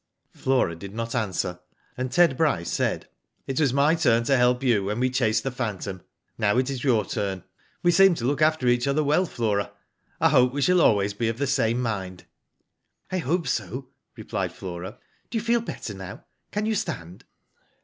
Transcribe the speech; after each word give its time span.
Flora 0.33 0.75
did 0.75 0.95
not 0.95 1.13
answer, 1.13 1.59
and 1.95 2.11
Ted 2.11 2.35
Bryce 2.35 2.71
said:" 2.71 3.07
It 3.45 3.59
was 3.59 3.71
my 3.71 3.93
turn 3.93 4.23
to 4.23 4.35
help 4.35 4.63
you 4.63 4.85
when 4.85 4.99
we 4.99 5.11
chased 5.11 5.43
the 5.43 5.51
phantom. 5.51 6.01
Now 6.39 6.57
it 6.57 6.71
is 6.71 6.83
your 6.83 7.05
turn. 7.05 7.43
We 7.83 7.91
seem 7.91 8.15
to 8.15 8.25
look 8.25 8.41
after 8.41 8.67
each 8.67 8.87
other 8.87 9.03
well. 9.03 9.27
Flora. 9.27 9.71
I 10.19 10.29
hope 10.29 10.53
we 10.53 10.61
shall 10.63 10.81
always 10.81 11.13
be 11.13 11.29
of 11.29 11.37
the 11.37 11.45
same 11.45 11.79
mind." 11.83 12.25
"I 13.11 13.19
hope 13.19 13.47
so," 13.47 13.89
replied 14.17 14.53
Flora. 14.53 14.97
"Do 15.29 15.37
you 15.37 15.43
feci 15.43 15.61
better 15.65 15.93
now? 15.93 16.25
Can 16.51 16.65
you 16.65 16.73
stand?" 16.73 17.25